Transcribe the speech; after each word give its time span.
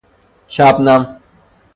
شبنم 0.47 1.19